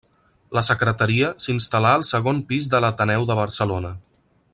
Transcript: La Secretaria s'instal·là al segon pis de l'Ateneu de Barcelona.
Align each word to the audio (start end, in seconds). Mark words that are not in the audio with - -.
La 0.57 0.61
Secretaria 0.69 1.27
s'instal·là 1.45 1.91
al 1.99 2.07
segon 2.13 2.41
pis 2.53 2.69
de 2.73 2.81
l'Ateneu 2.87 3.29
de 3.33 3.37
Barcelona. 3.41 3.93